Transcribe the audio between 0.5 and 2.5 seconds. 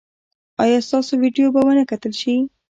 ایا ستاسو ویډیو به و نه کتل شي؟